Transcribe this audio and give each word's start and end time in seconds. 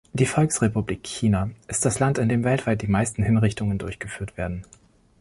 Die 0.13 0.25
Volksrepublik 0.25 1.03
China 1.03 1.51
ist 1.67 1.85
das 1.85 1.99
Land, 1.99 2.17
in 2.17 2.27
dem 2.27 2.43
weltweit 2.43 2.81
die 2.81 2.87
meisten 2.87 3.21
Hinrichtungen 3.21 3.77
durchgeführt 3.77 4.35
werden. 4.35 4.65